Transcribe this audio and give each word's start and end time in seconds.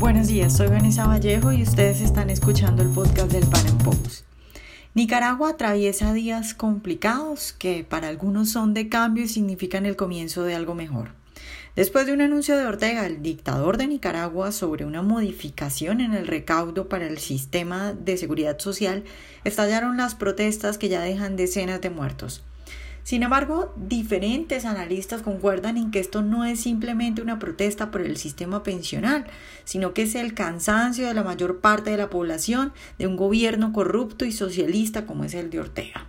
Buenos 0.00 0.28
días, 0.28 0.56
soy 0.56 0.68
Vanessa 0.68 1.06
Vallejo 1.06 1.52
y 1.52 1.62
ustedes 1.62 2.00
están 2.00 2.30
escuchando 2.30 2.80
el 2.80 2.88
podcast 2.88 3.30
del 3.30 3.46
Pan 3.46 3.66
Post. 3.84 4.24
Nicaragua 4.94 5.50
atraviesa 5.50 6.14
días 6.14 6.54
complicados 6.54 7.52
que 7.52 7.84
para 7.84 8.08
algunos 8.08 8.48
son 8.48 8.72
de 8.72 8.88
cambio 8.88 9.24
y 9.24 9.28
significan 9.28 9.84
el 9.84 9.96
comienzo 9.96 10.42
de 10.44 10.54
algo 10.54 10.74
mejor. 10.74 11.10
Después 11.76 12.06
de 12.06 12.14
un 12.14 12.22
anuncio 12.22 12.56
de 12.56 12.64
Ortega, 12.64 13.04
el 13.04 13.20
dictador 13.20 13.76
de 13.76 13.88
Nicaragua, 13.88 14.52
sobre 14.52 14.86
una 14.86 15.02
modificación 15.02 16.00
en 16.00 16.14
el 16.14 16.26
recaudo 16.26 16.88
para 16.88 17.06
el 17.06 17.18
sistema 17.18 17.92
de 17.92 18.16
seguridad 18.16 18.58
social, 18.58 19.04
estallaron 19.44 19.98
las 19.98 20.14
protestas 20.14 20.78
que 20.78 20.88
ya 20.88 21.02
dejan 21.02 21.36
decenas 21.36 21.82
de 21.82 21.90
muertos. 21.90 22.42
Sin 23.02 23.22
embargo, 23.22 23.72
diferentes 23.76 24.64
analistas 24.64 25.22
concuerdan 25.22 25.76
en 25.76 25.90
que 25.90 26.00
esto 26.00 26.22
no 26.22 26.44
es 26.44 26.60
simplemente 26.60 27.22
una 27.22 27.38
protesta 27.38 27.90
por 27.90 28.02
el 28.02 28.16
sistema 28.16 28.62
pensional, 28.62 29.26
sino 29.64 29.94
que 29.94 30.02
es 30.02 30.14
el 30.14 30.34
cansancio 30.34 31.06
de 31.06 31.14
la 31.14 31.24
mayor 31.24 31.60
parte 31.60 31.90
de 31.90 31.96
la 31.96 32.10
población 32.10 32.72
de 32.98 33.06
un 33.06 33.16
gobierno 33.16 33.72
corrupto 33.72 34.24
y 34.24 34.32
socialista 34.32 35.06
como 35.06 35.24
es 35.24 35.34
el 35.34 35.50
de 35.50 35.60
Ortega. 35.60 36.06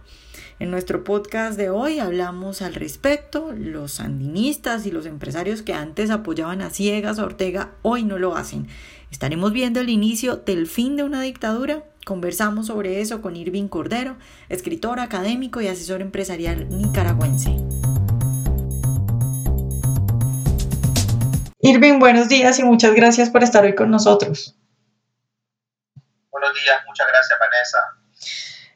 En 0.62 0.70
nuestro 0.70 1.04
podcast 1.04 1.58
de 1.58 1.72
hoy 1.72 1.98
hablamos 1.98 2.62
al 2.62 2.76
respecto. 2.76 3.52
Los 3.58 3.94
sandinistas 3.94 4.86
y 4.86 4.92
los 4.92 5.08
empresarios 5.08 5.64
que 5.64 5.74
antes 5.74 6.12
apoyaban 6.12 6.62
a 6.62 6.70
ciegas 6.70 7.18
a 7.18 7.26
Ortega 7.26 7.72
hoy 7.82 8.04
no 8.04 8.20
lo 8.20 8.36
hacen. 8.36 8.68
Estaremos 9.10 9.54
viendo 9.54 9.80
el 9.80 9.90
inicio 9.90 10.36
del 10.36 10.68
fin 10.68 10.98
de 10.98 11.04
una 11.04 11.22
dictadura 11.24 11.84
Conversamos 12.12 12.68
sobre 12.68 13.00
eso 13.00 13.22
con 13.22 13.38
Irving 13.38 13.70
Cordero, 13.70 14.18
escritor 14.50 15.00
académico 15.00 15.62
y 15.62 15.70
asesor 15.70 16.02
empresarial 16.02 16.68
nicaragüense. 16.68 17.52
Irving, 21.62 22.00
buenos 22.00 22.28
días 22.28 22.60
y 22.60 22.64
muchas 22.64 22.96
gracias 22.96 23.30
por 23.30 23.44
estar 23.44 23.64
hoy 23.64 23.76
con 23.76 23.90
nosotros. 23.90 24.58
Buenos 26.32 26.54
días, 26.54 26.82
muchas 26.86 27.08
gracias 27.08 27.40
Vanessa. 27.40 27.78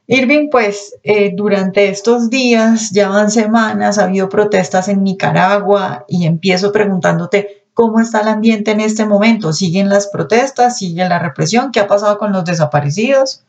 Irving, 0.07 0.49
pues 0.49 0.95
eh, 1.03 1.33
durante 1.35 1.89
estos 1.89 2.29
días, 2.29 2.91
ya 2.91 3.09
van 3.09 3.29
semanas, 3.29 3.97
ha 3.97 4.05
habido 4.05 4.29
protestas 4.29 4.87
en 4.87 5.03
Nicaragua 5.03 6.05
y 6.07 6.25
empiezo 6.25 6.71
preguntándote, 6.71 7.64
¿Cómo 7.75 7.99
está 7.99 8.21
el 8.21 8.29
ambiente 8.29 8.71
en 8.71 8.79
este 8.79 9.05
momento? 9.05 9.51
¿Siguen 9.51 9.89
las 9.89 10.07
protestas? 10.07 10.77
¿Sigue 10.77 11.07
la 11.09 11.19
represión? 11.19 11.73
¿Qué 11.73 11.81
ha 11.81 11.87
pasado 11.87 12.17
con 12.17 12.31
los 12.31 12.45
desaparecidos? 12.45 13.43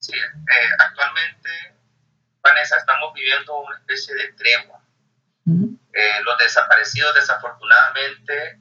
Sí, 0.00 0.16
eh, 0.16 0.70
actualmente, 0.78 1.50
Vanessa, 2.42 2.78
estamos 2.78 3.12
viviendo 3.12 3.60
una 3.60 3.76
especie 3.76 4.14
de 4.14 4.32
tregua. 4.32 4.80
Eh, 5.92 6.22
los 6.24 6.38
desaparecidos, 6.38 7.14
desafortunadamente, 7.14 8.58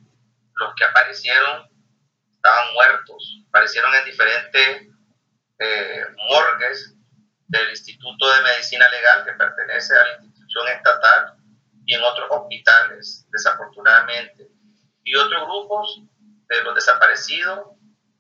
los 0.56 0.76
que 0.76 0.84
aparecieron 0.84 1.72
estaban 2.36 2.74
muertos. 2.74 3.46
Aparecieron 3.48 3.96
en 3.96 4.04
diferentes 4.04 4.88
eh, 5.58 6.06
morgues 6.30 6.98
del 7.48 7.70
Instituto 7.70 8.30
de 8.30 8.42
Medicina 8.42 8.90
Legal 8.90 9.24
que 9.24 9.32
pertenece 9.34 9.94
a 9.96 10.04
la 10.04 10.24
institución 10.26 10.68
estatal 10.68 11.38
y 11.86 11.96
en 11.96 12.04
otros 12.04 12.28
hospitales, 12.30 13.21
desafortunadamente. 13.32 14.50
Y 15.04 15.16
otros 15.16 15.44
grupos 15.46 16.02
de 16.48 16.64
los 16.64 16.76
desaparecidos 16.76 17.60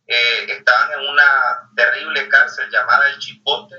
eh, 0.08 0.45
estaban 0.50 1.00
en 1.00 1.09
una 1.09 1.70
terrible 1.76 2.28
cárcel 2.28 2.70
llamada 2.72 3.09
El 3.09 3.20
Chipote, 3.20 3.76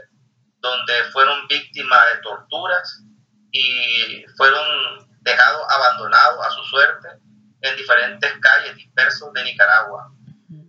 donde 0.58 1.04
fueron 1.12 1.46
víctimas 1.48 2.00
de 2.12 2.20
torturas 2.20 3.02
y 3.50 4.24
fueron 4.36 5.08
dejados 5.20 5.62
abandonados 5.68 6.46
a 6.46 6.50
su 6.50 6.62
suerte 6.64 7.08
en 7.60 7.76
diferentes 7.76 8.32
calles 8.40 8.76
dispersos 8.76 9.32
de 9.32 9.44
Nicaragua. 9.44 10.12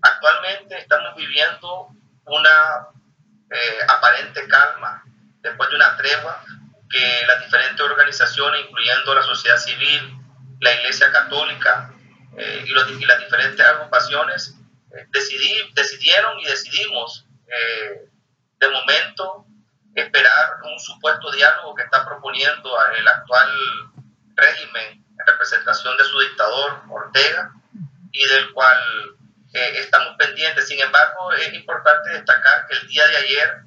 Actualmente 0.02 0.78
estamos 0.80 1.16
viviendo 1.16 1.90
una 2.26 2.88
eh, 3.50 3.80
aparente 3.88 4.48
calma 4.48 5.04
después 5.42 5.70
de 5.70 5.76
una 5.76 5.96
tregua 5.98 6.44
que 6.90 7.26
las 7.28 7.44
diferentes 7.44 7.82
organizaciones, 7.82 8.66
incluyendo 8.68 9.16
la 9.16 9.24
sociedad 9.24 9.58
civil, 9.58 10.23
la 10.64 10.74
Iglesia 10.74 11.12
Católica 11.12 11.94
eh, 12.38 12.66
y, 12.66 12.74
las 12.74 13.20
diferentes 13.20 13.66
agrupaciones, 13.66 14.56
eh, 14.92 15.08
decidieron 15.12 16.40
y 16.40 16.46
decidimos 16.46 17.26
eh, 17.48 18.10
de 18.60 18.70
momento 18.70 19.46
esperar 19.94 20.62
un 20.64 20.80
supuesto 20.80 21.32
diálogo 21.32 21.76
que 21.76 21.84
está 21.84 22.06
proponiendo 22.06 22.76
el 22.98 23.08
actual 23.08 23.50
régimen 24.36 25.06
en 25.20 25.28
representación 25.28 25.96
de 25.98 26.04
su 26.06 26.20
dictador 26.20 26.82
Ortega 26.90 27.52
y 28.12 28.26
del 28.28 28.52
cual 28.54 28.78
estamos 29.54 30.16
pendientes. 30.18 30.68
Sin 30.68 30.80
embargo, 30.80 31.32
es 31.34 31.54
importante 31.54 32.10
destacar 32.10 32.66
que 32.68 32.74
el 32.74 32.88
día 32.88 33.08
de 33.08 33.18
ayer 33.18 33.64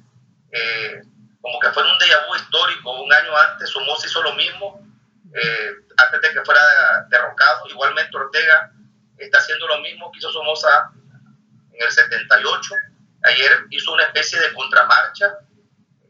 como 1.41 1.59
que 1.59 1.71
fue 1.71 1.83
un 1.83 1.97
déjà 1.97 2.27
vu 2.27 2.35
histórico. 2.35 3.03
Un 3.03 3.13
año 3.13 3.37
antes 3.37 3.69
Somoza 3.69 4.05
hizo 4.05 4.21
lo 4.21 4.33
mismo, 4.33 4.81
eh, 5.33 5.71
antes 5.97 6.21
de 6.21 6.33
que 6.33 6.45
fuera 6.45 6.61
derrocado. 7.09 7.67
Igualmente 7.67 8.15
Ortega 8.15 8.71
está 9.17 9.39
haciendo 9.39 9.67
lo 9.67 9.79
mismo 9.79 10.11
que 10.11 10.19
hizo 10.19 10.31
Somoza 10.31 10.91
en 11.71 11.85
el 11.85 11.91
78. 11.91 12.75
Ayer 13.23 13.65
hizo 13.71 13.93
una 13.93 14.03
especie 14.03 14.39
de 14.39 14.53
contramarcha, 14.53 15.39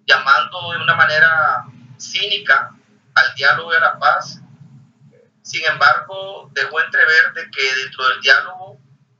llamando 0.05 0.71
de 0.71 0.77
una 0.77 0.95
manera 0.95 1.63
cínica 1.97 2.71
al 3.15 3.35
diálogo 3.35 3.71
a 3.71 3.79
la 3.79 3.97
paz. 3.97 4.39
Sin 5.41 5.65
embargo, 5.65 6.49
dejó 6.53 6.81
entrever 6.81 7.33
de 7.33 7.49
que 7.49 7.75
dentro 7.75 8.07
del 8.09 8.21
diálogo 8.21 8.79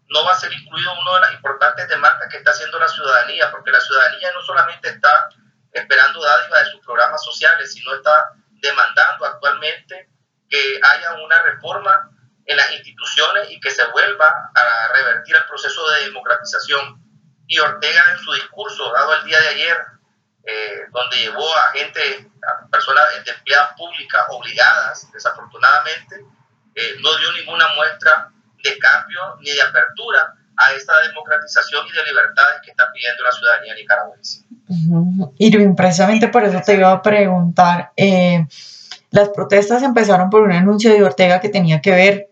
no 0.09 0.23
va 0.23 0.31
a 0.31 0.39
ser 0.39 0.51
incluido 0.53 0.91
una 1.01 1.15
de 1.15 1.21
las 1.21 1.33
importantes 1.33 1.87
demandas 1.87 2.29
que 2.29 2.37
está 2.37 2.51
haciendo 2.51 2.79
la 2.79 2.87
ciudadanía, 2.87 3.49
porque 3.51 3.71
la 3.71 3.79
ciudadanía 3.79 4.31
no 4.33 4.41
solamente 4.41 4.89
está 4.89 5.29
esperando 5.71 6.21
dádivas 6.21 6.65
de 6.65 6.71
sus 6.71 6.85
programas 6.85 7.23
sociales, 7.23 7.73
sino 7.73 7.93
está 7.93 8.31
demandando 8.61 9.25
actualmente 9.25 10.09
que 10.49 10.79
haya 10.81 11.13
una 11.23 11.41
reforma 11.43 12.11
en 12.45 12.57
las 12.57 12.71
instituciones 12.73 13.51
y 13.51 13.59
que 13.59 13.71
se 13.71 13.85
vuelva 13.91 14.51
a 14.53 14.93
revertir 14.93 15.35
el 15.35 15.45
proceso 15.45 15.89
de 15.91 16.05
democratización. 16.05 17.01
Y 17.47 17.59
Ortega 17.59 18.01
en 18.11 18.19
su 18.19 18.33
discurso 18.33 18.91
dado 18.91 19.15
el 19.15 19.25
día 19.25 19.39
de 19.39 19.47
ayer, 19.49 19.77
eh, 20.43 20.85
donde 20.91 21.17
llevó 21.17 21.47
a 21.55 21.71
gente, 21.73 22.29
a 22.43 22.67
personas 22.67 23.03
de 23.25 23.31
empleadas 23.31 23.73
públicas 23.77 24.25
obligadas, 24.29 25.07
desafortunadamente, 25.11 26.25
eh, 26.75 26.95
no 27.01 27.17
dio 27.17 27.31
ninguna 27.33 27.67
muestra 27.75 28.31
de 28.63 28.77
cambio 28.79 29.37
ni 29.41 29.51
de 29.51 29.61
apertura 29.61 30.33
a 30.57 30.71
esta 30.73 30.93
democratización 31.07 31.85
y 31.87 31.91
de 31.91 32.03
libertades 32.03 32.61
que 32.63 32.71
está 32.71 32.91
pidiendo 32.91 33.23
la 33.23 33.31
ciudadanía 33.31 33.75
nicaragüense. 33.75 34.45
Y 35.37 35.73
precisamente 35.73 36.27
por 36.29 36.43
eso 36.43 36.61
te 36.65 36.73
iba 36.73 36.91
a 36.91 37.01
preguntar, 37.01 37.91
eh, 37.95 38.45
las 39.11 39.29
protestas 39.29 39.83
empezaron 39.83 40.29
por 40.29 40.41
un 40.41 40.51
anuncio 40.51 40.91
de 40.91 41.03
Ortega 41.03 41.39
que 41.39 41.49
tenía 41.49 41.81
que 41.81 41.91
ver 41.91 42.29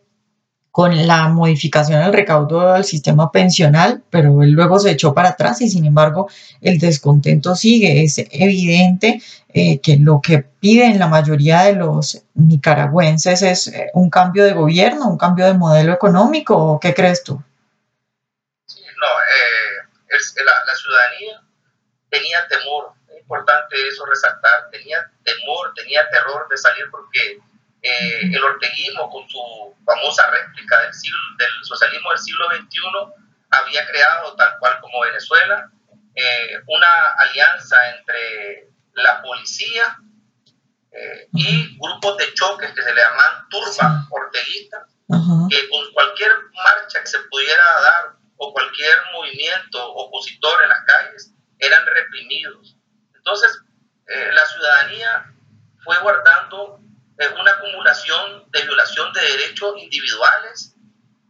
con 0.71 1.07
la 1.07 1.29
modificación 1.29 2.01
del 2.01 2.11
recaudo 2.11 2.73
del 2.73 2.83
sistema 2.83 3.31
pensional, 3.31 4.03
pero 4.09 4.43
él 4.43 4.51
luego 4.51 4.77
se 4.77 4.91
echó 4.91 5.13
para 5.13 5.29
atrás 5.29 5.61
y 5.61 5.69
sin 5.69 5.85
embargo 5.85 6.29
el 6.59 6.79
descontento 6.79 7.55
sigue. 7.55 8.03
Es 8.03 8.17
evidente 8.17 9.21
eh, 9.53 9.79
que 9.79 9.95
lo 9.95 10.19
que 10.19 10.39
piden 10.39 10.99
la 10.99 11.07
mayoría 11.07 11.61
de 11.61 11.75
los 11.75 12.23
nicaragüenses 12.33 13.41
es 13.41 13.67
eh, 13.67 13.89
un 13.93 14.09
cambio 14.09 14.43
de 14.43 14.51
gobierno, 14.51 15.07
un 15.07 15.17
cambio 15.17 15.45
de 15.45 15.53
modelo 15.53 15.93
económico, 15.93 16.77
¿qué 16.81 16.93
crees 16.93 17.23
tú? 17.23 17.35
no, 17.35 19.07
la, 20.43 20.51
la 20.67 20.75
ciudadanía 20.75 21.41
tenía 22.09 22.37
temor, 22.49 22.94
importante 23.25 23.75
eso 23.87 24.05
resaltar, 24.05 24.69
tenía 24.71 24.99
temor, 25.23 25.73
tenía 25.73 26.07
terror 26.09 26.47
de 26.47 26.57
salir 26.57 26.85
porque 26.91 27.39
eh, 27.81 28.19
el 28.21 28.43
orteguismo 28.43 29.09
con 29.09 29.27
su 29.27 29.75
famosa 29.83 30.29
réplica 30.29 30.81
del, 30.81 30.93
siglo, 30.93 31.19
del 31.37 31.63
socialismo 31.63 32.09
del 32.11 32.19
siglo 32.19 32.45
XXI 32.51 32.79
había 33.49 33.87
creado, 33.87 34.35
tal 34.35 34.57
cual 34.59 34.79
como 34.79 35.01
Venezuela, 35.01 35.71
eh, 36.15 36.59
una 36.67 36.87
alianza 37.17 37.77
entre 37.97 38.69
la 38.93 39.21
policía 39.21 39.97
eh, 40.91 41.27
y 41.33 41.77
grupos 41.79 42.17
de 42.17 42.33
choques 42.33 42.71
que 42.73 42.83
se 42.83 42.93
le 42.93 43.01
llaman 43.01 43.49
turba 43.49 44.07
orteguista, 44.11 44.85
que 45.49 45.69
con 45.69 45.93
cualquier 45.93 46.31
marcha 46.63 47.01
que 47.01 47.07
se 47.07 47.19
pudiera 47.31 47.63
dar 47.81 48.15
o 48.37 48.53
cualquier 48.53 48.97
movimiento 49.13 49.93
opositor 49.93 50.63
en 50.63 50.69
las 50.69 50.85
calles, 50.85 51.33
eran 51.59 51.85
reprimidos. 51.85 52.75
Entonces, 53.25 53.59
eh, 54.05 54.29
la 54.33 54.45
ciudadanía 54.45 55.33
fue 55.83 55.97
guardando 55.99 56.79
eh, 57.17 57.27
una 57.39 57.51
acumulación 57.53 58.51
de 58.51 58.61
violación 58.61 59.11
de 59.13 59.21
derechos 59.21 59.73
individuales 59.77 60.75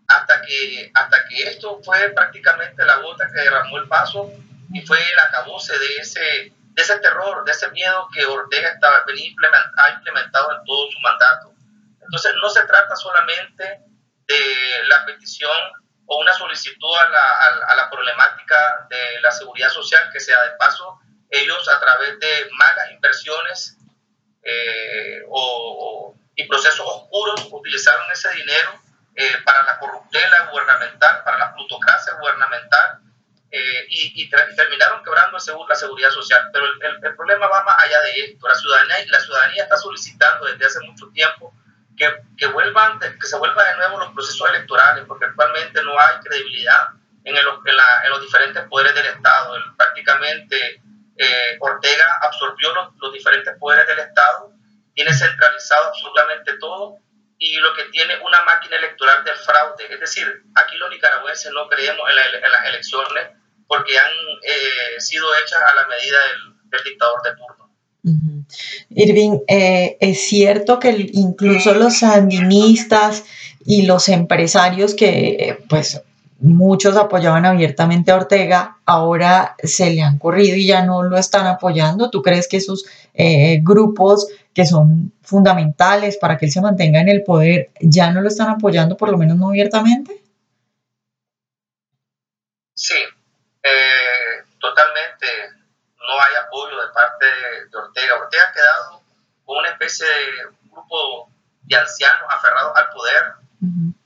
hasta 0.10 0.42
que, 0.42 0.92
hasta 0.94 1.26
que 1.30 1.44
esto 1.44 1.80
fue 1.86 2.10
prácticamente 2.10 2.84
la 2.84 2.98
gota 2.98 3.28
que 3.28 3.40
derramó 3.40 3.78
el 3.78 3.86
vaso 3.86 4.30
y 4.74 4.86
fue 4.86 4.98
el 4.98 5.20
acabose 5.20 5.80
de 5.80 5.96
ese, 5.96 6.20
de 6.20 6.82
ese 6.82 7.00
terror, 7.00 7.46
de 7.46 7.54
ese 7.54 7.72
miedo 7.72 8.10
que 8.14 8.26
Ortega 8.26 8.72
estaba, 8.72 8.98
ha 8.98 9.90
implementado 9.92 10.52
en 10.52 10.66
todo 10.66 10.92
su 10.92 11.00
mandato. 11.00 11.54
Entonces, 12.02 12.34
no 12.42 12.50
se 12.50 12.66
trata 12.66 12.94
solamente 12.98 13.80
de 14.28 14.84
la 14.88 15.06
petición 15.06 15.58
o 16.08 16.18
una 16.18 16.34
solicitud 16.34 16.94
a 16.94 17.10
la, 17.10 17.68
a 17.70 17.76
la 17.78 17.90
problemática 17.90 18.86
de 18.90 19.22
la 19.22 19.32
seguridad 19.32 19.70
social, 19.70 20.10
que 20.12 20.20
sea 20.20 20.42
de 20.44 20.58
paso, 20.58 21.00
ellos 21.42 21.68
a 21.70 21.80
través 21.80 22.20
de 22.20 22.50
malas 22.58 22.92
inversiones 22.92 23.78
eh, 24.44 25.24
o, 25.30 26.16
y 26.36 26.48
procesos 26.48 26.86
oscuros 26.86 27.48
utilizaron 27.52 28.12
ese 28.12 28.30
dinero 28.34 28.80
eh, 29.16 29.38
para 29.44 29.64
la 29.64 29.80
corruptela 29.80 30.50
gubernamental, 30.52 31.24
para 31.24 31.38
la 31.38 31.54
plutocracia 31.56 32.14
gubernamental 32.20 33.00
eh, 33.50 33.86
y, 33.90 34.24
y, 34.24 34.30
terminaron 34.30 35.04
quebrando 35.04 35.38
la 35.68 35.76
seguridad 35.76 36.10
social. 36.10 36.50
Pero 36.52 36.66
el, 36.66 37.04
el, 37.04 37.16
problema 37.16 37.48
va 37.48 37.64
más 37.64 37.76
allá 37.84 38.02
de 38.02 38.26
esto. 38.26 38.48
La 38.48 38.56
ciudadanía, 38.56 38.98
la 39.08 39.20
ciudadanía 39.20 39.64
está 39.64 39.78
solicitando 39.78 40.46
desde 40.46 40.66
hace 40.66 40.80
mucho 40.82 41.08
tiempo 41.14 41.54
que, 41.98 42.14
que, 42.38 42.48
vuelvan, 42.48 43.00
que 43.00 43.26
se 43.26 43.38
vuelvan 43.38 43.66
de 43.66 43.78
nuevo 43.78 44.00
los 44.00 44.14
procesos 44.14 44.50
electorales, 44.50 45.06
porque 45.08 45.26
actualmente 45.26 45.82
no 45.84 45.92
hay 45.98 46.20
credibilidad 46.20 46.90
en, 47.24 47.36
el, 47.36 47.46
en, 47.66 47.76
la, 47.76 48.04
en 48.04 48.10
los 48.10 48.22
diferentes 48.22 48.64
poderes 48.68 48.94
del 48.94 49.06
Estado. 49.06 49.56
prácticamente 49.78 50.82
eh, 51.18 51.58
Ortega 51.60 52.06
absorbió 52.22 52.70
los, 52.74 53.14
diferentes 53.14 53.54
poderes 53.60 53.88
del 53.88 54.00
Estado, 54.00 54.52
tiene 54.94 55.14
centralizado 55.14 55.88
absolutamente 55.88 56.58
todo 56.60 56.98
y 57.38 57.56
lo 57.58 57.74
que 57.74 57.84
tiene 57.86 58.16
una 58.26 58.42
máquina 58.44 58.78
electoral 58.78 59.24
del 59.24 59.36
fraude. 59.38 59.86
Es 59.90 60.00
decir, 60.00 60.28
aquí 60.56 60.78
los 60.78 60.90
nicaragüenses 60.90 61.52
no 61.52 61.68
creemos 61.70 62.10
en, 62.10 62.16
las 62.52 62.66
elecciones 62.68 63.30
porque 63.68 63.98
han 63.98 64.12
eh, 64.44 65.00
sido 65.00 65.28
hechas 65.36 65.62
a 65.62 65.76
la 65.76 65.88
medida 65.88 66.18
del, 66.28 66.84
dictador 66.84 67.22
de 67.24 67.32
turno. 67.38 67.66
Irving, 68.90 69.40
eh, 69.48 69.98
es 70.02 70.28
cierto 70.28 70.78
que 70.78 71.10
incluso 71.14 71.74
los 71.74 72.00
sandinistas 72.00 73.24
y 73.66 73.86
los 73.86 74.10
empresarios 74.10 74.94
que 74.94 75.64
pues 75.70 76.02
muchos 76.40 76.98
apoyaban 76.98 77.46
abiertamente 77.46 78.12
a 78.12 78.18
Ortega, 78.18 78.78
ahora 78.86 79.56
se 79.64 79.92
le 79.92 80.02
han 80.02 80.20
corrido 80.20 80.58
y 80.58 80.68
ya 80.68 80.84
no 80.84 81.04
lo 81.04 81.18
están 81.18 81.48
apoyando. 81.48 82.10
¿Tú 82.10 82.22
crees 82.22 82.48
que 82.48 82.58
esos 82.58 82.86
eh, 83.14 83.60
grupos 83.62 84.28
que 84.54 84.66
son 84.66 85.14
fundamentales 85.22 86.18
para 86.18 86.38
que 86.38 86.46
él 86.46 86.52
se 86.52 86.62
mantenga 86.62 87.00
en 87.00 87.10
el 87.10 87.24
poder 87.24 87.72
ya 87.80 88.12
no 88.12 88.22
lo 88.22 88.28
están 88.28 88.50
apoyando, 88.50 88.98
por 88.98 89.10
lo 89.10 89.18
menos 89.18 89.38
no 89.38 89.50
abiertamente? 89.50 90.22
Sí, 92.74 92.98
eh, 93.64 94.44
totalmente 94.60 95.26
no 95.98 96.14
hay 96.14 96.46
apoyo 96.46 96.82
de 96.82 96.94
parte 96.94 97.26
de 97.26 97.78
Ortega. 97.78 98.16
Ortega 98.22 98.44
ha 98.50 98.54
quedado 98.54 99.02
con 99.46 99.58
una 99.58 99.70
especie 99.70 100.06
de 100.06 100.70
grupo 100.70 101.30
de 101.64 101.76
ancianos 101.76 102.28
aferrados 102.30 102.74
al 102.76 102.90
poder 102.90 103.46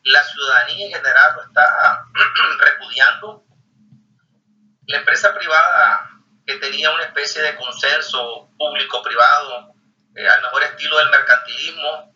la 0.03 0.23
ciudadanía 0.23 0.85
en 0.87 0.93
general 0.93 1.35
lo 1.35 1.43
está 1.43 2.05
repudiando. 2.89 3.45
La 4.87 4.97
empresa 4.97 5.33
privada 5.33 6.09
que 6.45 6.55
tenía 6.55 6.91
una 6.91 7.03
especie 7.03 7.41
de 7.41 7.55
consenso 7.55 8.49
público-privado 8.57 9.73
eh, 10.15 10.27
al 10.27 10.41
mejor 10.41 10.63
estilo 10.63 10.97
del 10.97 11.09
mercantilismo, 11.09 12.15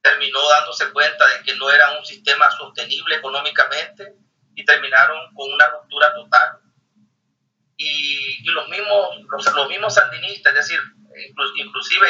terminó 0.00 0.48
dándose 0.48 0.90
cuenta 0.90 1.26
de 1.28 1.44
que 1.44 1.54
no 1.56 1.70
era 1.70 1.96
un 1.96 2.04
sistema 2.04 2.50
sostenible 2.50 3.16
económicamente 3.16 4.16
y 4.54 4.64
terminaron 4.64 5.32
con 5.34 5.52
una 5.52 5.66
ruptura 5.68 6.12
total. 6.14 6.58
Y, 7.76 8.44
los, 8.50 8.68
mismos, 8.68 9.08
los, 9.54 9.68
mismos 9.68 9.94
sandinistas, 9.94 10.54
es 10.54 10.68
decir, 10.68 10.80
inclusive 11.56 12.08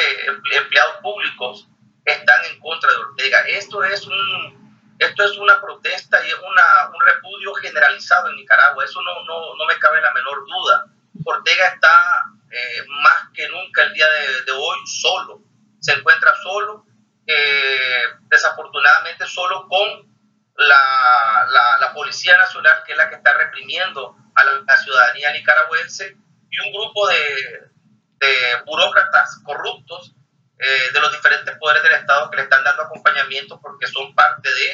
empleados 0.55 0.97
públicos, 1.01 1.67
están 2.05 2.45
en 2.45 2.59
contra 2.59 2.89
de 2.91 2.97
Ortega. 2.97 3.41
Esto 3.47 3.83
es, 3.83 4.05
un, 4.07 4.62
esto 4.99 5.23
es 5.23 5.37
una 5.37 5.59
protesta 5.59 6.25
y 6.25 6.29
es 6.29 6.37
una, 6.37 6.89
un 6.93 7.01
repudio 7.05 7.53
generalizado 7.55 8.29
en 8.29 8.35
Nicaragua. 8.35 8.85
Eso 8.85 9.01
no, 9.01 9.23
no, 9.25 9.55
no 9.55 9.65
me 9.65 9.77
cabe 9.79 10.01
la 10.01 10.13
menor 10.13 10.45
duda. 10.45 10.85
Ortega 11.25 11.67
está 11.67 12.23
eh, 12.51 12.85
más 12.87 13.29
que 13.33 13.47
nunca 13.49 13.83
el 13.83 13.93
día 13.93 14.05
de, 14.45 14.51
hoy 14.51 14.77
solo. 14.85 15.41
Se 15.79 15.93
encuentra 15.93 16.33
solo, 16.41 16.85
eh, 17.25 18.03
desafortunadamente 18.29 19.25
solo 19.25 19.67
con 19.67 20.13
la, 20.57 21.45
la, 21.49 21.77
la, 21.79 21.93
Policía 21.93 22.37
Nacional, 22.37 22.83
que 22.85 22.91
es 22.91 22.97
la 22.97 23.09
que 23.09 23.15
está 23.15 23.33
reprimiendo 23.33 24.15
a 24.35 24.43
la, 24.43 24.77
ciudadanía 24.77 25.31
nicaragüense, 25.31 26.17
y 26.49 26.59
un 26.59 26.71
grupo 26.71 27.07
de, 27.07 27.71
de 28.19 28.63
burócratas 28.65 29.41
corruptos 29.43 30.13
eh, 30.59 30.93
de 30.93 30.99
los 30.99 31.11
diferentes 31.11 31.55
poderes 31.57 31.83
del 31.83 31.93
Estado 31.93 32.29
que 32.29 32.37
le 32.37 32.43
están 32.43 32.63
dando 32.63 32.83
acompañamiento 32.83 33.59
porque 33.61 33.87
son 33.87 34.13
parte 34.15 34.49
de, 34.49 34.71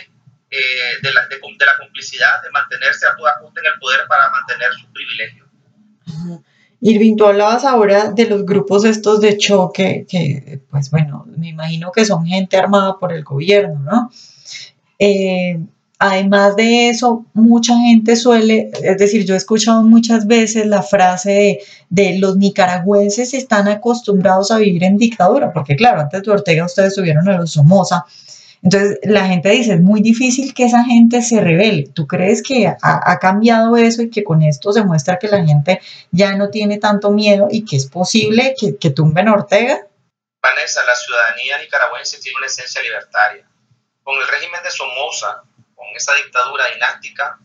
eh, 0.51 0.97
de, 1.01 1.13
la, 1.13 1.27
de, 1.27 1.39
la, 1.39 1.77
complicidad, 1.79 2.41
de 2.43 2.51
mantenerse 2.51 3.07
a 3.07 3.15
toda 3.15 3.39
costa 3.39 3.59
en 3.61 3.67
el 3.67 3.79
poder 3.79 4.07
para 4.07 4.29
mantener 4.29 4.73
sus 4.73 4.89
privilegios. 4.91 5.47
Irving, 6.81 7.17
tú 7.17 7.25
hablabas 7.25 7.65
ahora 7.65 8.11
de 8.11 8.25
los 8.25 8.45
grupos 8.45 8.85
estos 8.85 9.19
de 9.19 9.37
choque, 9.37 10.05
que 10.07 10.61
pues 10.69 10.89
bueno, 10.91 11.25
me 11.37 11.49
imagino 11.49 11.91
que 11.91 12.05
son 12.05 12.25
gente 12.25 12.57
armada 12.57 12.97
por 12.97 13.11
el 13.11 13.23
gobierno, 13.23 13.79
¿no? 13.79 14.11
Eh, 14.97 15.59
Además 16.01 16.55
de 16.55 16.89
eso, 16.89 17.25
mucha 17.33 17.75
gente 17.75 18.15
suele, 18.15 18.71
es 18.81 18.97
decir, 18.97 19.25
yo 19.25 19.33
he 19.33 19.37
escuchado 19.37 19.83
muchas 19.83 20.25
veces 20.27 20.65
la 20.65 20.81
frase 20.81 21.59
de, 21.89 22.17
los 22.19 22.37
nicaragüenses 22.37 23.33
están 23.33 23.67
acostumbrados 23.67 24.49
a 24.49 24.59
vivir 24.59 24.85
en 24.85 24.97
dictadura, 24.97 25.51
porque 25.51 25.75
claro, 25.75 25.99
antes 25.99 26.23
de 26.23 26.31
Ortega 26.31 26.63
ustedes 26.63 26.95
subieron 26.95 27.27
a 27.27 27.37
los 27.37 27.51
Somoza. 27.51 28.05
Entonces 28.63 28.97
la 29.03 29.25
gente 29.25 29.49
dice, 29.49 29.73
es 29.73 29.81
muy 29.81 30.01
difícil 30.01 30.53
que 30.53 30.65
esa 30.65 30.85
gente 30.85 31.21
se 31.21 31.41
revele. 31.41 31.89
¿Tú 31.93 32.07
crees 32.07 32.41
que 32.41 32.73
ha, 32.81 33.19
cambiado 33.19 33.75
eso 33.75 34.01
y 34.01 34.09
que 34.09 34.23
con 34.23 34.41
esto 34.41 34.71
se 34.71 34.83
muestra 34.83 35.19
que 35.19 35.27
la 35.27 35.45
gente 35.45 35.81
ya 36.11 36.33
no 36.35 36.49
tiene 36.49 36.77
tanto 36.77 37.11
miedo 37.11 37.49
y 37.51 37.65
que 37.65 37.75
es 37.75 37.87
posible 37.87 38.55
que, 38.57 38.77
que 38.77 38.89
tumben 38.89 39.27
a 39.27 39.33
Ortega? 39.33 39.85
Vanessa, 40.41 40.81
la 40.85 40.95
ciudadanía 40.95 41.57
nicaragüense 41.57 42.19
tiene 42.19 42.37
una 42.37 42.47
esencia 42.47 42.81
libertaria. 42.81 43.45
Con 44.01 44.17
el 44.17 44.27
régimen 44.27 44.63
de 44.63 44.71
Somoza, 44.71 45.43
con 45.79 45.87
esa 45.95 46.13
dictadura 46.15 46.65
dinástica, 46.73 47.39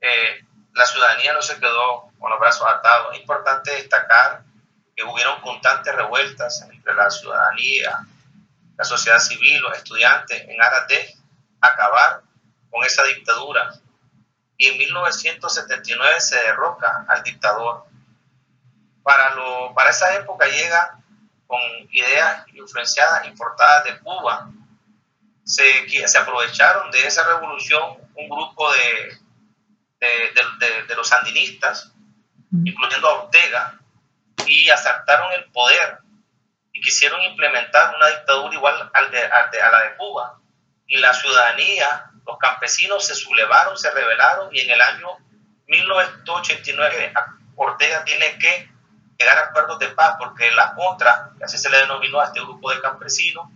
eh, 0.00 0.42
la 0.72 0.86
ciudadanía 0.86 1.34
no 1.34 1.42
se 1.42 1.60
quedó 1.60 2.10
con 2.18 2.30
los 2.30 2.40
brazos 2.40 2.66
atados. 2.66 3.12
Es 3.12 3.20
importante 3.20 3.72
destacar 3.72 4.42
que 4.96 5.04
hubieron 5.04 5.38
constantes 5.42 5.94
revueltas 5.94 6.62
entre 6.62 6.94
la 6.94 7.10
ciudadanía, 7.10 7.98
la 8.74 8.84
sociedad 8.84 9.18
civil, 9.18 9.60
los 9.60 9.76
estudiantes, 9.76 10.48
en 10.48 10.62
aras 10.62 10.88
de 10.88 11.14
acabar 11.60 12.22
con 12.70 12.84
esa 12.84 13.04
dictadura. 13.04 13.70
Y 14.56 14.68
en 14.68 14.78
1979 14.78 16.20
se 16.20 16.36
derroca 16.40 17.04
al 17.06 17.22
dictador. 17.22 17.84
Para, 19.02 19.34
lo, 19.34 19.74
para 19.74 19.90
esa 19.90 20.14
época 20.14 20.46
llega 20.46 20.98
con 21.46 21.60
ideas 21.90 22.46
influenciadas, 22.54 23.26
importadas 23.26 23.84
de 23.84 23.98
Cuba, 24.00 24.50
se, 25.48 25.88
se 26.06 26.18
aprovecharon 26.18 26.90
de 26.90 27.06
esa 27.06 27.26
revolución 27.26 27.82
un 28.14 28.28
grupo 28.28 28.70
de, 28.70 29.18
de, 29.98 30.86
de, 30.86 30.94
los 30.94 31.08
sandinistas, 31.08 31.94
incluyendo 32.52 33.08
a 33.08 33.22
Ortega, 33.22 33.80
y 34.46 34.68
asaltaron 34.68 35.32
el 35.32 35.50
poder 35.50 36.00
y 36.72 36.80
quisieron 36.82 37.22
implementar 37.22 37.94
una 37.96 38.08
dictadura 38.08 38.54
igual 38.54 38.90
al 38.92 39.10
de, 39.10 39.22
a 39.22 39.70
la 39.70 39.82
de 39.84 39.96
Cuba. 39.96 40.38
Y 40.86 40.98
la 40.98 41.14
ciudadanía, 41.14 42.10
los 42.26 42.36
campesinos 42.38 43.06
se 43.06 43.14
sublevaron, 43.14 43.76
se 43.76 43.90
rebelaron 43.90 44.54
y 44.54 44.60
en 44.60 44.70
el 44.70 44.80
año 44.80 45.08
1989 45.66 47.12
Ortega 47.56 48.04
tiene 48.04 48.38
que 48.38 48.70
llegar 49.18 49.38
a 49.38 49.48
acuerdos 49.48 49.78
de 49.78 49.88
paz 49.88 50.16
porque 50.18 50.50
la 50.52 50.74
contra, 50.74 51.32
así 51.42 51.56
se 51.56 51.70
le 51.70 51.78
denominó 51.78 52.20
a 52.20 52.26
este 52.26 52.40
grupo 52.40 52.70
de 52.70 52.80
campesinos, 52.80 53.48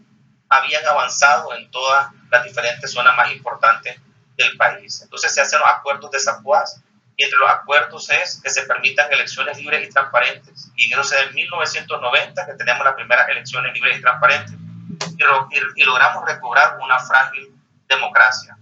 habían 0.52 0.86
avanzado 0.86 1.54
en 1.54 1.70
todas 1.70 2.08
las 2.30 2.44
diferentes 2.44 2.92
zonas 2.92 3.16
más 3.16 3.32
importantes 3.32 3.98
del 4.36 4.56
país. 4.56 5.00
Entonces 5.02 5.34
se 5.34 5.40
hacen 5.40 5.58
los 5.58 5.68
acuerdos 5.68 6.10
de 6.10 6.20
Zapuaz 6.20 6.82
y 7.16 7.24
entre 7.24 7.38
los 7.38 7.50
acuerdos 7.50 8.10
es 8.10 8.40
que 8.42 8.50
se 8.50 8.64
permitan 8.64 9.10
elecciones 9.12 9.56
libres 9.56 9.88
y 9.88 9.90
transparentes. 9.90 10.70
Y 10.76 10.92
en 10.92 11.00
eso 11.00 11.14
es 11.14 11.28
en 11.28 11.34
1990 11.34 12.46
que 12.46 12.54
tenemos 12.54 12.84
las 12.84 12.94
primeras 12.94 13.28
elecciones 13.30 13.72
libres 13.72 13.98
y 13.98 14.02
transparentes 14.02 14.54
y, 14.54 15.80
y, 15.80 15.84
logramos 15.84 16.24
recobrar 16.26 16.78
una 16.80 16.98
frágil 16.98 17.54
democracia. 17.88 18.56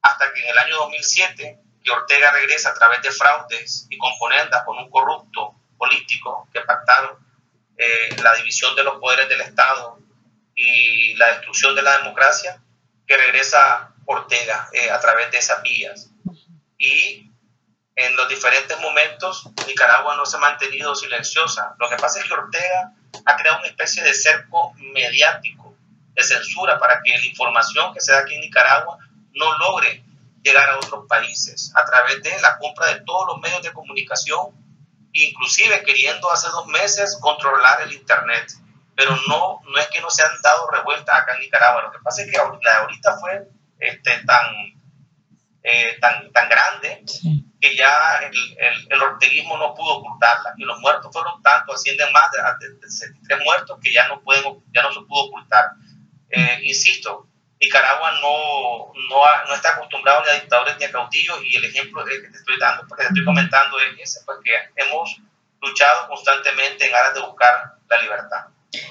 Hasta 0.00 0.32
que 0.32 0.40
en 0.42 0.50
el 0.50 0.58
año 0.58 0.76
2007, 0.76 1.60
que 1.82 1.90
Ortega 1.90 2.32
regresa 2.32 2.70
a 2.70 2.74
través 2.74 3.02
de 3.02 3.10
fraudes 3.10 3.86
y 3.90 3.98
componendas 3.98 4.64
con 4.64 4.78
un 4.78 4.90
corrupto 4.90 5.54
político 5.76 6.48
que 6.52 6.60
pactaron 6.62 7.18
eh, 7.76 8.16
la 8.22 8.34
división 8.36 8.74
de 8.74 8.84
los 8.84 8.98
poderes 8.98 9.28
del 9.28 9.42
Estado 9.42 10.03
y 10.54 11.14
la 11.16 11.28
destrucción 11.34 11.74
de 11.74 11.82
la 11.82 11.98
democracia 11.98 12.62
que 13.06 13.16
regresa 13.16 13.94
Ortega 14.06 14.68
eh, 14.72 14.90
a 14.90 15.00
través 15.00 15.30
de 15.30 15.38
esas 15.38 15.62
vías. 15.62 16.10
Y 16.78 17.30
en 17.96 18.16
los 18.16 18.28
diferentes 18.28 18.78
momentos 18.80 19.48
Nicaragua 19.66 20.16
no 20.16 20.26
se 20.26 20.36
ha 20.36 20.40
mantenido 20.40 20.94
silenciosa. 20.94 21.74
Lo 21.78 21.88
que 21.88 21.96
pasa 21.96 22.20
es 22.20 22.26
que 22.26 22.34
Ortega 22.34 22.92
ha 23.24 23.36
creado 23.36 23.58
una 23.58 23.68
especie 23.68 24.02
de 24.02 24.14
cerco 24.14 24.72
mediático 24.92 25.76
de 26.14 26.22
censura 26.22 26.78
para 26.78 27.00
que 27.02 27.16
la 27.16 27.24
información 27.24 27.92
que 27.92 28.00
se 28.00 28.12
da 28.12 28.20
aquí 28.20 28.34
en 28.34 28.40
Nicaragua 28.42 28.98
no 29.32 29.58
logre 29.58 30.04
llegar 30.42 30.68
a 30.70 30.76
otros 30.76 31.06
países 31.08 31.72
a 31.74 31.84
través 31.84 32.22
de 32.22 32.40
la 32.40 32.58
compra 32.58 32.88
de 32.88 33.00
todos 33.00 33.26
los 33.28 33.40
medios 33.40 33.62
de 33.62 33.72
comunicación, 33.72 34.50
inclusive 35.12 35.82
queriendo 35.82 36.30
hace 36.30 36.48
dos 36.48 36.66
meses 36.66 37.16
controlar 37.20 37.82
el 37.82 37.92
Internet. 37.92 38.52
Pero 38.96 39.16
no, 39.28 39.60
no 39.66 39.78
es 39.78 39.88
que 39.88 40.00
no 40.00 40.10
se 40.10 40.22
han 40.22 40.40
dado 40.42 40.70
revueltas 40.70 41.14
acá 41.14 41.34
en 41.34 41.40
Nicaragua. 41.40 41.82
Lo 41.82 41.92
que 41.92 41.98
pasa 42.02 42.22
es 42.22 42.30
que 42.30 42.36
la 42.36 42.44
de 42.44 42.78
ahorita 42.78 43.18
fue 43.18 43.48
este, 43.78 44.24
tan, 44.24 44.46
eh, 45.62 45.98
tan, 46.00 46.32
tan 46.32 46.48
grande 46.48 47.04
que 47.60 47.76
ya 47.76 48.20
el, 48.22 48.86
el, 48.90 49.02
orteguismo 49.02 49.56
no 49.56 49.74
pudo 49.74 49.94
ocultarla. 49.94 50.54
Y 50.56 50.64
los 50.64 50.78
muertos 50.80 51.10
fueron 51.12 51.42
tantos, 51.42 51.76
ascienden 51.76 52.12
más 52.12 52.24
de, 52.60 52.68
de, 52.76 52.90
63 52.90 53.40
muertos 53.44 53.78
que 53.82 53.92
ya 53.92 54.06
no, 54.08 54.20
pueden, 54.20 54.62
ya 54.72 54.82
no 54.82 54.92
se 54.92 55.00
pudo 55.00 55.24
ocultar. 55.24 55.70
Eh, 56.30 56.60
insisto, 56.62 57.28
Nicaragua 57.60 58.12
no, 58.20 58.92
no, 59.08 59.22
no, 59.48 59.54
está 59.54 59.70
acostumbrado 59.70 60.22
ni 60.24 60.30
a 60.30 60.40
dictadores 60.40 60.76
ni 60.78 60.84
a 60.84 60.92
caudillos 60.92 61.38
y 61.44 61.56
el 61.56 61.64
ejemplo 61.64 62.04
que 62.04 62.18
te 62.18 62.36
estoy 62.36 62.58
dando, 62.58 62.86
porque 62.86 63.04
te 63.04 63.08
estoy 63.08 63.24
comentando 63.24 63.78
es 63.80 63.98
ese, 64.00 64.24
porque 64.26 64.50
pues, 64.74 64.86
hemos 64.86 65.16
luchado 65.62 66.08
constantemente 66.08 66.86
en 66.86 66.94
aras 66.94 67.14
de 67.14 67.20
buscar 67.20 67.76
la 67.88 67.98
libertad. 68.02 68.46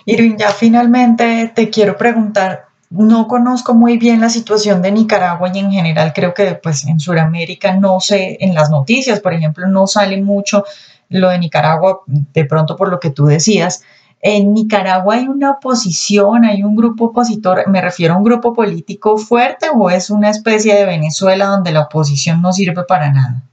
Irving, 0.05 0.37
ya 0.37 0.51
finalmente 0.51 1.51
te 1.53 1.69
quiero 1.69 1.97
preguntar, 1.97 2.65
no 2.89 3.27
conozco 3.27 3.73
muy 3.73 3.97
bien 3.97 4.21
la 4.21 4.29
situación 4.29 4.81
de 4.81 4.91
Nicaragua 4.91 5.49
y 5.53 5.59
en 5.59 5.71
general 5.71 6.13
creo 6.13 6.33
que 6.33 6.53
pues 6.55 6.85
en 6.85 6.99
Sudamérica 6.99 7.73
no 7.73 7.99
sé, 7.99 8.37
en 8.39 8.53
las 8.53 8.69
noticias, 8.69 9.19
por 9.19 9.33
ejemplo, 9.33 9.67
no 9.67 9.87
sale 9.87 10.21
mucho 10.21 10.63
lo 11.09 11.29
de 11.29 11.39
Nicaragua, 11.39 12.01
de 12.05 12.45
pronto 12.45 12.75
por 12.75 12.89
lo 12.89 12.99
que 12.99 13.09
tú 13.09 13.25
decías. 13.25 13.83
En 14.21 14.53
Nicaragua 14.53 15.15
hay 15.15 15.27
una 15.27 15.51
oposición, 15.51 16.45
hay 16.45 16.63
un 16.63 16.75
grupo 16.75 17.05
opositor, 17.05 17.67
me 17.67 17.81
refiero 17.81 18.13
a 18.13 18.17
un 18.17 18.23
grupo 18.23 18.53
político 18.53 19.17
fuerte 19.17 19.67
o 19.75 19.89
es 19.89 20.09
una 20.09 20.29
especie 20.29 20.75
de 20.75 20.85
Venezuela 20.85 21.47
donde 21.47 21.71
la 21.71 21.81
oposición 21.81 22.41
no 22.41 22.53
sirve 22.53 22.83
para 22.83 23.11
nada. 23.11 23.43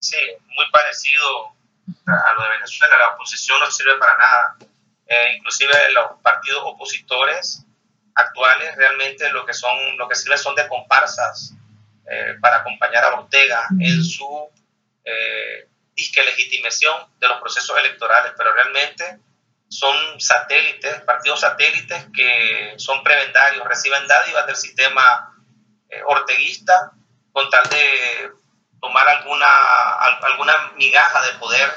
Sí, 0.00 0.16
muy 0.56 0.64
parecido 0.72 1.57
a 2.06 2.32
lo 2.34 2.42
de 2.42 2.50
Venezuela, 2.50 2.98
la 2.98 3.08
oposición 3.14 3.60
no 3.60 3.70
sirve 3.70 3.96
para 3.98 4.16
nada. 4.16 4.56
Eh, 5.06 5.36
inclusive 5.36 5.72
los 5.92 6.20
partidos 6.22 6.62
opositores 6.64 7.64
actuales 8.14 8.76
realmente 8.76 9.30
lo 9.30 9.46
que 9.46 9.54
son 9.54 9.96
lo 9.96 10.08
que 10.08 10.14
sirven 10.14 10.38
son 10.38 10.54
de 10.54 10.68
comparsas 10.68 11.54
eh, 12.10 12.34
para 12.40 12.56
acompañar 12.56 13.04
a 13.04 13.14
Ortega 13.20 13.66
en 13.80 14.02
su 14.02 14.50
eh, 15.04 15.68
disque 15.94 16.22
legitimación 16.24 17.06
de 17.18 17.28
los 17.28 17.40
procesos 17.40 17.76
electorales, 17.78 18.32
pero 18.36 18.52
realmente 18.52 19.18
son 19.68 19.94
satélites, 20.18 21.02
partidos 21.02 21.40
satélites 21.40 22.06
que 22.14 22.74
son 22.78 23.02
prebendarios, 23.02 23.66
reciben 23.66 24.06
dádivas 24.06 24.46
del 24.46 24.56
sistema 24.56 25.34
eh, 25.90 26.00
orteguista 26.06 26.92
con 27.32 27.50
tal 27.50 27.68
de 27.68 28.32
tomar 28.80 29.08
alguna, 29.08 29.46
alguna 30.22 30.72
migaja 30.76 31.22
de 31.22 31.38
poder 31.38 31.70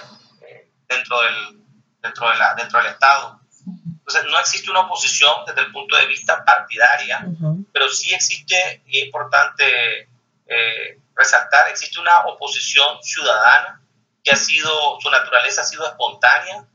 dentro 0.87 1.21
del, 1.21 1.61
dentro, 2.01 2.29
de 2.29 2.37
la, 2.37 2.53
dentro 2.55 2.79
del 2.79 2.91
Estado. 2.91 3.39
Entonces, 3.85 4.23
no 4.25 4.39
existe 4.39 4.69
una 4.69 4.81
oposición 4.81 5.45
desde 5.45 5.61
el 5.61 5.71
punto 5.71 5.95
de 5.95 6.07
vista 6.07 6.43
partidaria, 6.43 7.25
pero 7.71 7.89
sí 7.89 8.13
existe, 8.13 8.83
y 8.85 8.99
es 8.99 9.05
importante 9.05 10.09
eh, 10.47 10.99
resaltar, 11.15 11.69
existe 11.69 11.99
una 11.99 12.25
oposición 12.25 13.01
ciudadana 13.01 13.81
que 14.23 14.31
ha 14.31 14.35
sido, 14.35 14.99
su 14.99 15.09
naturaleza 15.09 15.61
ha 15.61 15.65
sido 15.65 15.85
espontánea 15.87 16.65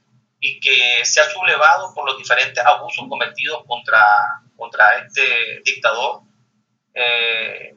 y 0.40 0.60
que 0.60 1.04
se 1.04 1.20
ha 1.20 1.30
sublevado 1.30 1.92
por 1.94 2.06
los 2.06 2.18
diferentes 2.18 2.64
abusos 2.64 3.06
cometidos 3.08 3.64
contra, 3.66 4.04
contra 4.56 4.88
este 4.98 5.60
dictador 5.64 6.22
eh, 6.94 7.74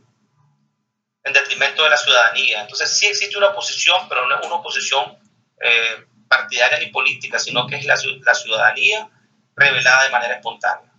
en 1.30 1.34
detrimento 1.34 1.84
de 1.84 1.90
la 1.90 1.98
ciudadanía. 1.98 2.62
Entonces 2.62 2.90
sí 2.90 3.08
existe 3.08 3.38
una 3.38 3.48
oposición, 3.48 4.08
pero 4.10 4.28
no 4.28 4.40
es 4.40 4.46
una 4.46 4.56
oposición 4.56 5.18
eh, 5.62 6.06
partidaria 6.28 6.80
ni 6.80 6.88
política, 6.88 7.40
sino 7.40 7.66
que 7.68 7.78
es 7.78 7.86
la, 7.86 7.98
la 8.26 8.34
ciudadanía 8.34 9.10
revelada 9.56 10.04
de 10.04 10.10
manera 10.10 10.36
espontánea. 10.36 10.90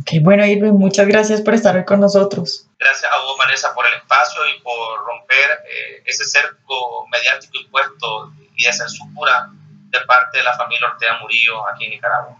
Ok, 0.00 0.20
bueno, 0.20 0.44
Irving, 0.44 0.72
muchas 0.72 1.06
gracias 1.06 1.40
por 1.40 1.54
estar 1.54 1.74
hoy 1.76 1.84
con 1.84 2.00
nosotros. 2.00 2.68
Gracias 2.78 3.10
a 3.10 3.22
vos, 3.22 3.38
Vanessa, 3.38 3.74
por 3.74 3.86
el 3.86 3.94
espacio 3.94 4.46
y 4.46 4.60
por 4.60 5.06
romper 5.06 5.62
eh, 5.66 6.02
ese 6.04 6.24
cerco 6.24 7.06
mediático 7.10 7.58
impuesto 7.58 8.32
y 8.54 8.64
de 8.64 8.72
censura 8.72 9.48
de 9.50 10.00
parte 10.00 10.38
de 10.38 10.44
la 10.44 10.54
familia 10.56 10.88
Ortega 10.88 11.18
Murillo 11.20 11.66
aquí 11.68 11.84
en 11.84 11.90
Nicaragua. 11.92 12.36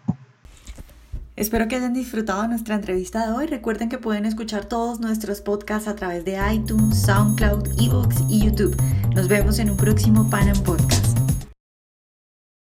Espero 1.37 1.67
que 1.67 1.75
hayan 1.75 1.95
disfrutado 1.95 2.47
nuestra 2.47 2.76
entrevista 2.76 3.26
de 3.26 3.33
hoy. 3.33 3.47
Recuerden 3.47 3.88
que 3.88 3.99
pueden 3.99 4.25
escuchar 4.25 4.67
todos 4.67 5.00
nuestros 5.00 5.41
podcasts 5.41 5.88
a 5.88 5.97
través 5.97 6.25
de 6.25 6.38
iTunes, 6.53 7.03
SoundCloud, 7.03 7.81
Evox 7.81 8.23
y 8.29 8.45
YouTube. 8.45 8.76
Nos 9.17 9.26
vemos 9.26 9.59
en 9.59 9.71
un 9.71 9.76
próximo 9.76 10.31
Panam 10.31 10.62
Podcast. 10.62 10.84